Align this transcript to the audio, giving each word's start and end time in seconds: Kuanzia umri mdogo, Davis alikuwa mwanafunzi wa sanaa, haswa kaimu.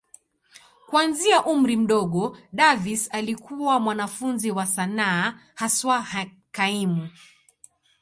Kuanzia 0.87 1.45
umri 1.45 1.77
mdogo, 1.77 2.37
Davis 2.53 3.09
alikuwa 3.11 3.79
mwanafunzi 3.79 4.51
wa 4.51 4.65
sanaa, 4.65 5.39
haswa 5.55 6.07
kaimu. 6.51 7.09